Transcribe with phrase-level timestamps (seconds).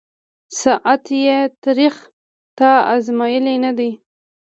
[0.61, 1.95] ساعت یې تریخ»
[2.57, 3.91] تا آزمېیلی نه دی